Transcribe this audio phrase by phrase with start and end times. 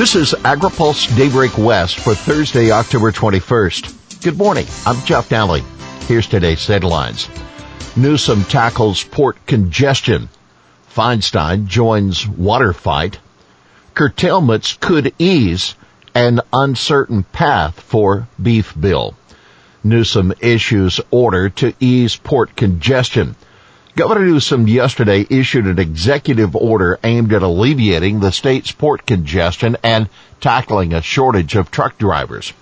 [0.00, 4.22] This is AgriPulse Daybreak West for Thursday, October 21st.
[4.22, 4.66] Good morning.
[4.86, 5.62] I'm Jeff Daly.
[6.08, 7.28] Here's today's headlines.
[7.96, 10.30] Newsom tackles port congestion.
[10.90, 13.18] Feinstein joins water fight.
[13.92, 15.74] Curtailments could ease
[16.14, 19.14] an uncertain path for beef bill.
[19.84, 23.36] Newsom issues order to ease port congestion.
[23.96, 30.08] Governor Newsom yesterday issued an executive order aimed at alleviating the state's port congestion and
[30.40, 32.52] tackling a shortage of truck drivers.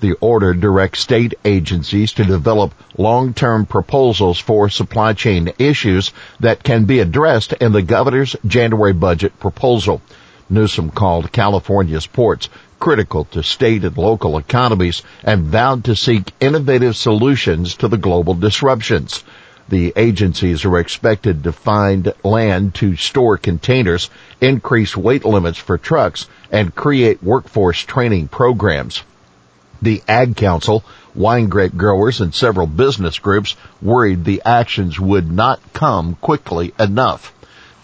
[0.00, 6.84] The order directs state agencies to develop long-term proposals for supply chain issues that can
[6.84, 10.02] be addressed in the governor's January budget proposal.
[10.50, 16.94] Newsom called California's ports critical to state and local economies and vowed to seek innovative
[16.94, 19.24] solutions to the global disruptions.
[19.68, 24.10] The agencies are expected to find land to store containers,
[24.40, 29.02] increase weight limits for trucks, and create workforce training programs.
[29.80, 35.60] The Ag Council, wine grape growers, and several business groups worried the actions would not
[35.72, 37.32] come quickly enough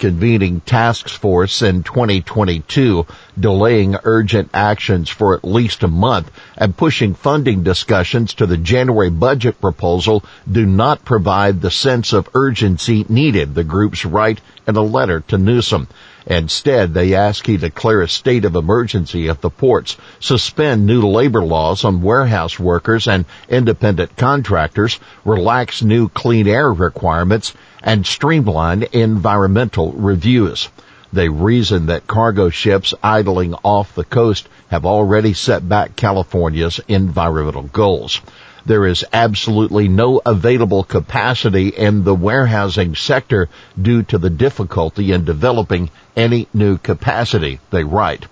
[0.01, 3.05] convening task force in 2022,
[3.39, 9.11] delaying urgent actions for at least a month, and pushing funding discussions to the January
[9.11, 14.81] budget proposal do not provide the sense of urgency needed, the groups write in a
[14.81, 15.87] letter to Newsom.
[16.27, 21.43] Instead, they ask he declare a state of emergency at the ports, suspend new labor
[21.43, 29.93] laws on warehouse workers and independent contractors, relax new clean air requirements, and streamline environmental
[29.93, 30.69] reviews.
[31.11, 37.63] They reason that cargo ships idling off the coast have already set back California's environmental
[37.63, 38.21] goals.
[38.65, 43.49] There is absolutely no available capacity in the warehousing sector
[43.81, 48.27] due to the difficulty in developing any new capacity, they write.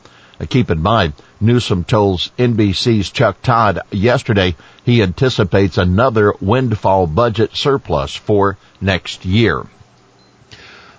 [0.47, 8.15] Keep in mind, Newsom told NBC's Chuck Todd yesterday he anticipates another windfall budget surplus
[8.15, 9.65] for next year.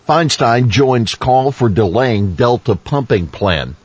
[0.06, 3.76] Feinstein joins call for delaying Delta pumping plan.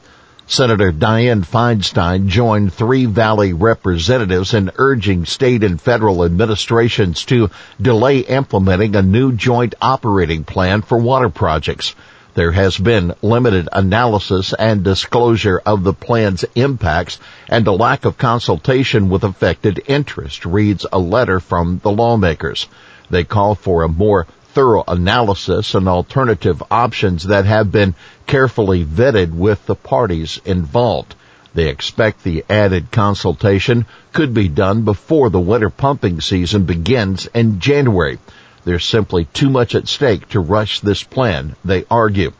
[0.47, 7.49] Senator Dianne Feinstein joined three Valley representatives in urging state and federal administrations to
[7.81, 11.95] delay implementing a new joint operating plan for water projects.
[12.35, 17.17] There has been limited analysis and disclosure of the plan's impacts
[17.49, 22.67] and a lack of consultation with affected interest, reads a letter from the lawmakers.
[23.09, 27.93] They call for a more thorough analysis and alternative options that have been
[28.25, 31.13] carefully vetted with the parties involved.
[31.53, 37.59] They expect the added consultation could be done before the winter pumping season begins in
[37.59, 38.17] January.
[38.63, 42.31] There's simply too much at stake to rush this plan, they argue.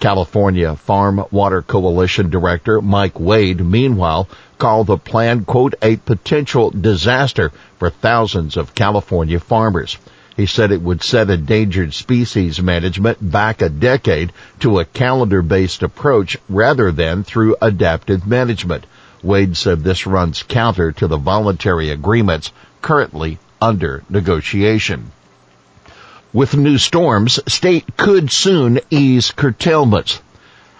[0.00, 7.52] California Farm Water Coalition Director Mike Wade, meanwhile, called the plan, quote, a potential disaster
[7.78, 9.96] for thousands of California farmers.
[10.36, 16.36] He said it would set endangered species management back a decade to a calendar-based approach
[16.48, 18.84] rather than through adaptive management.
[19.22, 22.50] Wade said this runs counter to the voluntary agreements
[22.82, 25.12] currently under negotiation.
[26.32, 30.20] With new storms, state could soon ease curtailments.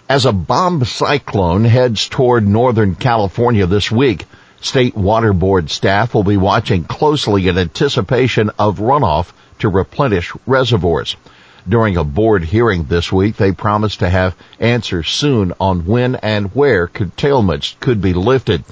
[0.08, 4.26] As a bomb cyclone heads toward Northern California this week,
[4.60, 11.16] State Water Board staff will be watching closely in anticipation of runoff to replenish reservoirs.
[11.66, 16.54] During a board hearing this week, they promised to have answers soon on when and
[16.54, 18.64] where curtailments could be lifted.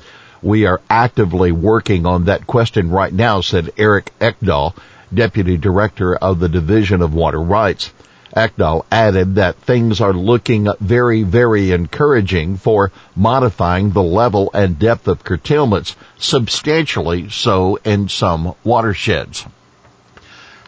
[0.42, 4.74] We are actively working on that question right now, said Eric Ekdahl,
[5.14, 7.92] Deputy Director of the Division of Water Rights.
[8.36, 15.06] Ekdahl added that things are looking very, very encouraging for modifying the level and depth
[15.06, 19.44] of curtailments, substantially so in some watersheds.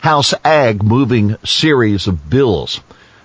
[0.04, 2.78] House Ag moving series of bills.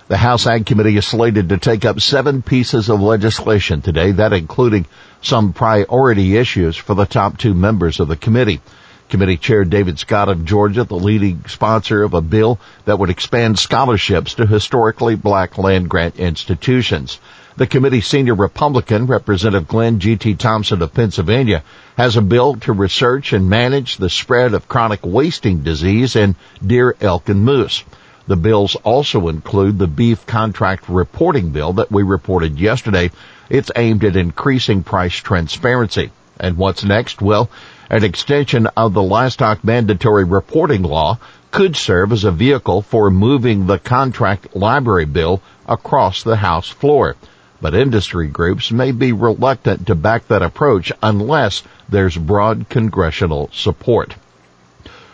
[0.08, 4.32] The House Ag Committee is slated to take up seven pieces of legislation today, that
[4.32, 4.86] including
[5.20, 8.62] some priority issues for the top two members of the committee.
[9.10, 13.58] Committee Chair David Scott of Georgia, the leading sponsor of a bill that would expand
[13.58, 17.20] scholarships to historically black land grant institutions.
[17.56, 20.36] The committee senior Republican, Representative Glenn G.T.
[20.36, 21.62] Thompson of Pennsylvania,
[21.96, 26.96] has a bill to research and manage the spread of chronic wasting disease in deer,
[27.00, 27.82] elk, and moose.
[28.28, 33.10] The bills also include the beef contract reporting bill that we reported yesterday.
[33.48, 36.12] It's aimed at increasing price transparency.
[36.38, 37.20] And what's next?
[37.20, 37.50] Well,
[37.90, 41.18] an extension of the livestock mandatory reporting law
[41.50, 47.16] could serve as a vehicle for moving the contract library bill across the House floor.
[47.60, 54.14] But industry groups may be reluctant to back that approach unless there's broad congressional support.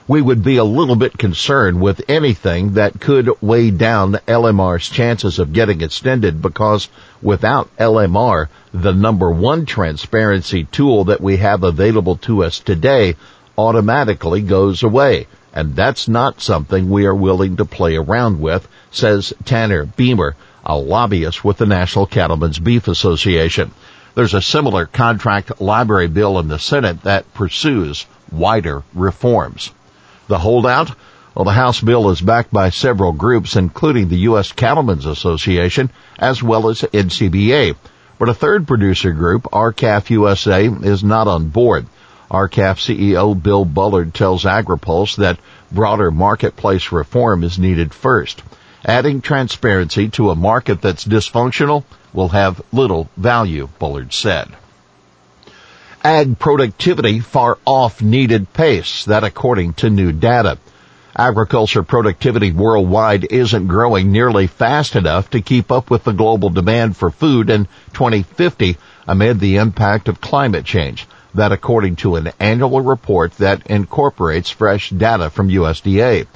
[0.08, 5.40] We would be a little bit concerned with anything that could weigh down LMR's chances
[5.40, 6.88] of getting extended because
[7.20, 13.16] without LMR, the number one transparency tool that we have available to us today
[13.58, 15.26] automatically goes away.
[15.52, 20.34] And that's not something we are willing to play around with, says Tanner Beymer,
[20.66, 23.70] a lobbyist with the National Cattlemen's Beef Association.
[24.16, 29.70] There's a similar contract library bill in the Senate that pursues wider reforms.
[30.26, 30.90] The holdout?
[31.34, 34.52] Well, the House bill is backed by several groups, including the U.S.
[34.52, 37.76] Cattlemen's Association, as well as NCBA.
[38.18, 41.86] But a third producer group, R-CALF USA, is not on board.
[42.30, 45.38] R-CALF CEO Bill Bullard tells AgriPulse that
[45.70, 48.42] broader marketplace reform is needed first.
[48.86, 54.48] Adding transparency to a market that's dysfunctional will have little value, Bullard said.
[56.04, 60.58] Ag productivity far off needed pace, that according to new data.
[61.16, 66.96] Agriculture productivity worldwide isn't growing nearly fast enough to keep up with the global demand
[66.96, 68.76] for food in 2050
[69.08, 71.08] amid the impact of climate change.
[71.34, 76.28] That according to an annual report that incorporates fresh data from USDA.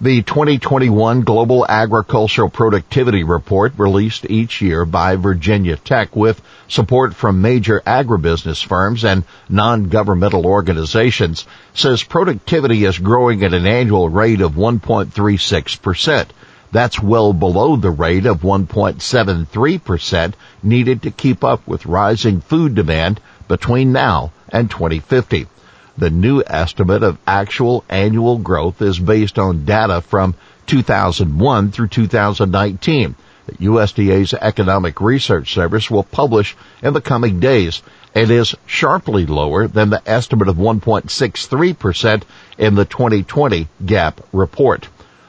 [0.00, 7.40] The 2021 Global Agricultural Productivity Report released each year by Virginia Tech with support from
[7.40, 14.54] major agribusiness firms and non-governmental organizations says productivity is growing at an annual rate of
[14.54, 16.26] 1.36%.
[16.72, 23.20] That's well below the rate of 1.73% needed to keep up with rising food demand
[23.46, 25.46] between now and 2050.
[25.96, 30.34] The new estimate of actual annual growth is based on data from
[30.66, 33.14] 2001 through 2019
[33.46, 37.82] that USDA's Economic Research Service will publish in the coming days
[38.14, 42.22] and is sharply lower than the estimate of 1.63%
[42.58, 44.88] in the 2020 GAP report.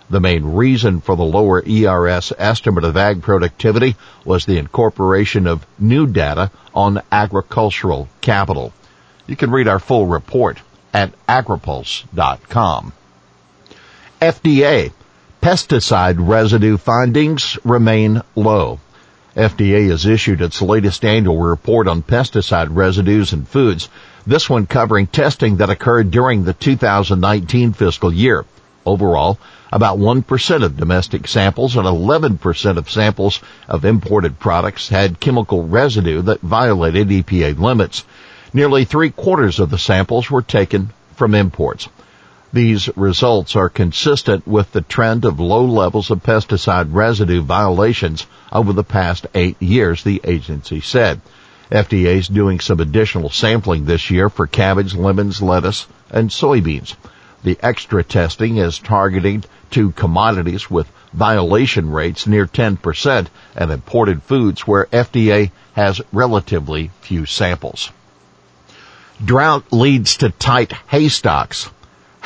[0.09, 5.65] The main reason for the lower ERS estimate of ag productivity was the incorporation of
[5.77, 8.71] new data on agricultural capital.
[9.27, 10.59] You can read our full report
[10.93, 12.93] at agripulse.com.
[14.21, 14.91] FDA
[15.41, 18.79] pesticide residue findings remain low.
[19.35, 23.89] FDA has issued its latest annual report on pesticide residues in foods,
[24.25, 28.45] this one covering testing that occurred during the 2019 fiscal year.
[28.85, 29.37] Overall,
[29.71, 36.21] about 1% of domestic samples and 11% of samples of imported products had chemical residue
[36.21, 38.05] that violated EPA limits.
[38.55, 41.89] Nearly three quarters of the samples were taken from imports.
[42.53, 48.71] These results are consistent with the trend of low levels of pesticide residue violations over
[48.71, 51.19] the past eight years, the agency said.
[51.69, 56.95] FDA is doing some additional sampling this year for cabbage, lemons, lettuce, and soybeans.
[57.43, 64.61] The extra testing is targeted to commodities with violation rates near 10% and imported foods
[64.61, 67.91] where FDA has relatively few samples.
[69.23, 71.69] Drought leads to tight hay stocks.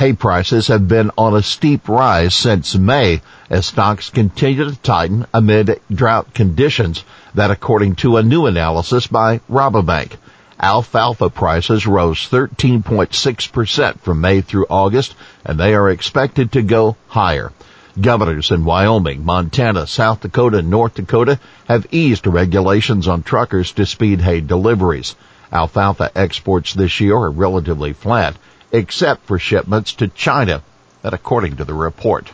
[0.00, 5.24] Hay prices have been on a steep rise since May as stocks continue to tighten
[5.32, 10.14] amid drought conditions that according to a new analysis by Rabobank.
[10.60, 15.14] Alfalfa prices rose 13.6% from May through August
[15.44, 17.52] and they are expected to go higher.
[18.00, 21.38] Governors in Wyoming, Montana, South Dakota, and North Dakota
[21.68, 25.14] have eased regulations on truckers to speed hay deliveries.
[25.52, 28.36] Alfalfa exports this year are relatively flat,
[28.72, 30.62] except for shipments to China,
[31.02, 32.30] that according to the report.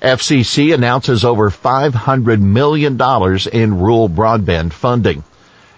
[0.00, 2.92] FCC announces over $500 million
[3.52, 5.24] in rural broadband funding.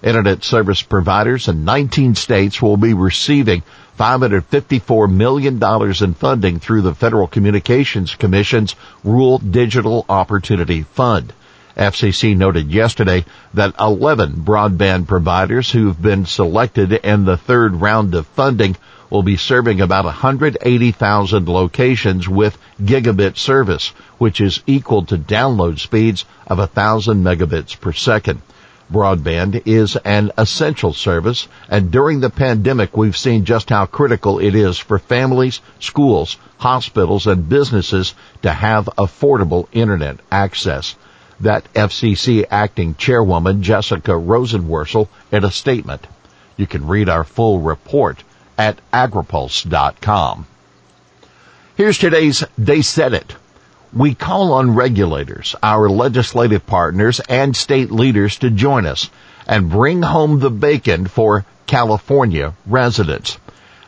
[0.02, 3.62] Internet service providers in 19 states will be receiving
[3.98, 5.62] $554 million
[6.04, 11.32] in funding through the Federal Communications Commission's Rural Digital Opportunity Fund.
[11.76, 18.26] FCC noted yesterday that 11 broadband providers who've been selected in the third round of
[18.28, 18.76] funding
[19.10, 26.24] will be serving about 180,000 locations with gigabit service, which is equal to download speeds
[26.46, 28.40] of 1,000 megabits per second.
[28.90, 34.54] Broadband is an essential service, and during the pandemic we've seen just how critical it
[34.54, 40.94] is for families, schools, hospitals, and businesses to have affordable internet access
[41.40, 46.06] that FCC acting chairwoman Jessica Rosenworcel in a statement.
[46.56, 48.22] You can read our full report
[48.56, 50.46] at agripulse.com.
[51.76, 53.36] Here's today's They Said It.
[53.92, 59.10] We call on regulators, our legislative partners, and state leaders to join us
[59.46, 63.38] and bring home the bacon for California residents.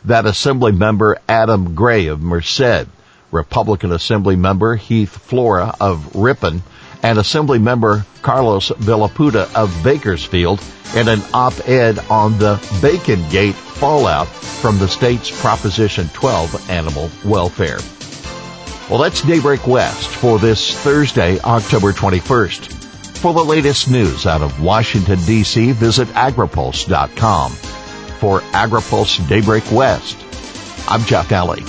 [0.05, 2.87] That Assembly member Adam Gray of Merced,
[3.31, 6.63] Republican Assembly member Heath Flora of Ripon,
[7.03, 10.63] and Assembly member Carlos Villapudua of Bakersfield
[10.95, 17.79] in an op-ed on the Bacon Gate fallout from the state's Proposition 12 animal welfare.
[18.89, 22.73] Well, that's Daybreak West for this Thursday, October 21st.
[23.17, 27.51] For the latest news out of Washington, D.C., visit agripulse.com.
[27.51, 30.17] For AgriPulse Daybreak West,
[30.87, 31.63] I'm Jeff Daly.